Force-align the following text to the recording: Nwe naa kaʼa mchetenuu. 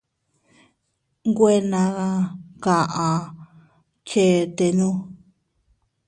Nwe 1.29 1.53
naa 1.71 2.09
kaʼa 2.63 3.07
mchetenuu. 3.27 4.97